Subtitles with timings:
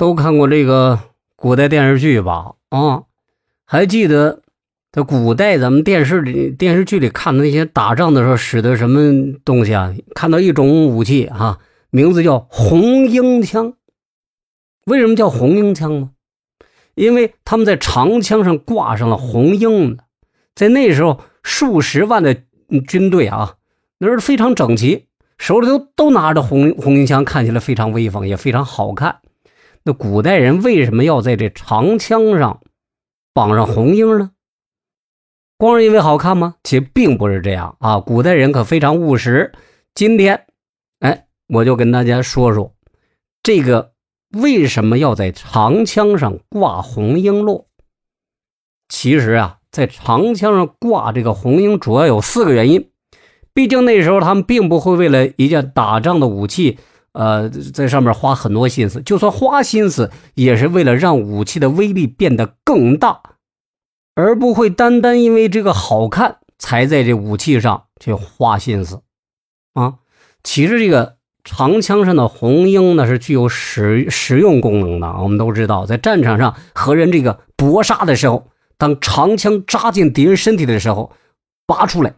[0.00, 0.98] 都看过这个
[1.36, 2.54] 古代电视剧吧？
[2.70, 3.02] 啊，
[3.66, 4.40] 还记得
[4.90, 9.94] 在古代咱们电视里、电视剧里看的那些打仗的时候使的什么东西啊？
[10.14, 11.58] 看到一种武器哈，
[11.90, 13.74] 名字叫红缨枪。
[14.86, 16.10] 为什么叫红缨枪呢？
[16.94, 20.04] 因为他们在长枪上挂上了红缨的，
[20.54, 22.34] 在那时候数十万的
[22.88, 23.56] 军队啊，
[23.98, 29.18] 那是非常整齐，手里头都拿着红红缨枪，看起来非常威风，也非常好看。
[29.84, 32.60] 那古代人为什么要在这长枪上
[33.32, 34.32] 绑上红缨呢？
[35.56, 36.56] 光是因为好看吗？
[36.62, 38.00] 其实并不是这样啊！
[38.00, 39.52] 古代人可非常务实。
[39.94, 40.46] 今天，
[41.00, 42.74] 哎，我就跟大家说说
[43.42, 43.92] 这个
[44.32, 47.68] 为什么要在长枪上挂红缨络。
[48.88, 52.90] 其实啊，在长枪上挂这个红缨，主要有四个原因。
[53.52, 56.78] 毕竟那时候他们并不会为了一件打仗的武器。
[57.12, 63.20] 呃，在上面花很多心思，就算花心思，也是为了让武器的威力变得更大，
[64.14, 69.02] 而不会单单因为这个好看才在这武器上去花心思
[69.74, 69.96] 啊。
[70.44, 75.08] 其实这个长枪上的红缨呢，是具有实实用功能的。
[75.20, 81.12] 我们都知道，在战场上和人这个搏杀的时候，当长枪扎进敌人身体的时候，
[81.66, 82.14] 拔出来，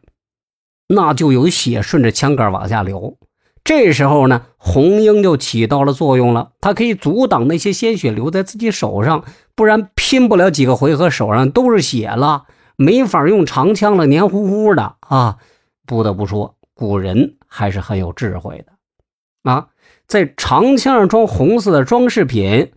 [0.89, 3.17] 那就有血顺着枪杆往下流。
[3.65, 9.25] 这时候呢，红缨就起到了作用了，它可以阻挡那些鲜血留在自己手上，
[9.55, 12.47] 不然拼不了几个回合，手上都是血了，
[12.77, 15.39] 没法用长枪了，黏糊糊的啊！
[15.87, 19.69] 不得不说，古人还是很有智慧的啊，
[20.09, 22.73] 在长枪上装红色的装饰品，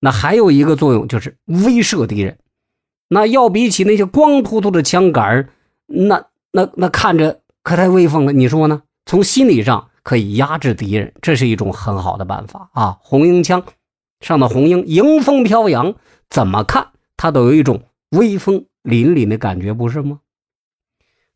[0.00, 2.38] 那还有一个作用就是威慑敌人，
[3.08, 5.48] 那要比起那些光秃秃的枪杆
[5.86, 8.82] 那那那看着可太威风了，你说呢？
[9.06, 9.90] 从心理上。
[10.04, 12.98] 可以压制敌人，这是一种很好的办法啊！
[13.00, 13.64] 红缨枪
[14.20, 15.94] 上的红缨迎风飘扬，
[16.28, 20.20] 怎么看它都有一种威风凛凛的感觉，不是吗？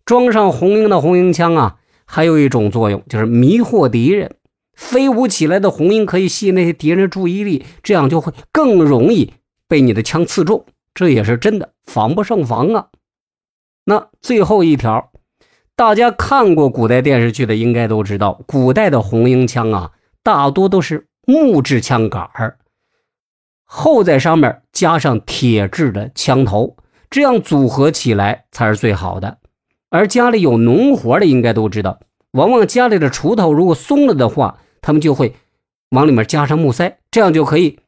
[0.05, 4.36] 装上红缨的红缨枪啊，还有一种作用，就是迷惑敌人。
[4.74, 9.33] 飞舞起来的红缨可以吸引那些敌人的注意力，这样就会更容易
[9.67, 12.89] 被你的枪刺中，这也是真的，防不胜防啊！
[13.84, 15.11] 那最后一条。
[15.78, 19.92] 大家看过古代电视剧的，应该都知道，古代的红缨枪啊，
[20.24, 22.58] 大多都是木质枪杆儿，
[23.64, 26.77] 后在上面加上铁质的枪头，
[27.08, 29.39] 这样组合起来才是最好的。
[29.89, 32.00] 而家里有农活的，应该都知道，
[32.33, 35.36] 往往家里的锄头如果松了的话，他们就会
[35.90, 37.78] 往里面加上木塞，这样就可以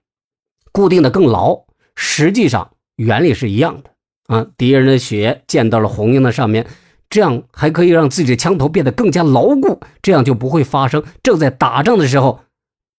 [0.71, 1.65] 固定的更牢。
[1.97, 3.91] 实际上原理是一样的
[4.29, 6.69] 啊，敌人的血溅到了红缨的上面。
[7.11, 12.45] 这样还可以让自己的枪头变得更加牢固，这样就不会发生正在打仗的时候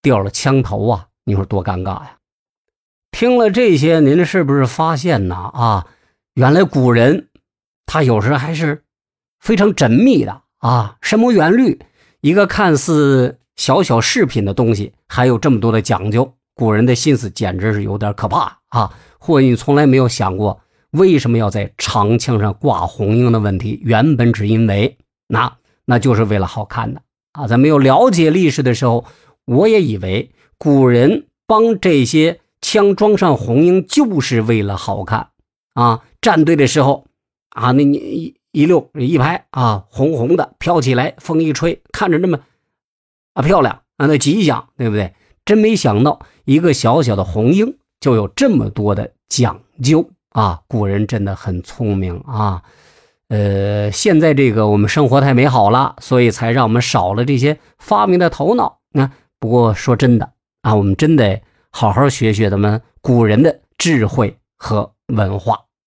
[0.02, 1.08] 掉了枪头啊！
[1.24, 2.18] 你说多尴尬呀！
[3.12, 5.36] 听了这些，您是不是发现呢？
[5.36, 5.88] 啊，
[6.34, 7.30] 原来古人
[7.86, 8.84] 他有时还是
[9.40, 11.80] 非常缜密的啊，深谋远虑。
[12.20, 18.92] 一个看似小小饰品的东西，还有这么多的讲究，古人的心思简直是有点可怕啊！
[19.18, 20.60] 或你从来没有想过。
[20.92, 24.98] 为什么要在长枪上挂红缨的问题，原本只因为
[25.28, 27.02] 那那就是为了好看的
[27.34, 27.48] 啊！
[27.48, 29.06] 在没有了解历史的时候，
[29.46, 35.30] 我也以为古人帮这些枪装上红缨就是为了好看
[35.74, 36.04] 啊！
[36.22, 37.06] 站队的时候
[37.50, 42.40] 啊，那你一一溜一排啊，红红的飘起来，风一吹，看着那么
[43.34, 45.14] 啊漂亮啊，那吉祥，对不对？
[45.46, 50.10] 真没想到，一个小小的红缨就有这么多的讲究。
[50.32, 52.64] 啊，古人真的很聪明啊，
[53.28, 58.80] 呃，现在这个我们生活太美好了，所以才让我们少了这些发明的头脑。
[58.94, 65.60] 那不过说真的啊，我们真得好好学学咱们古人的智慧和文化。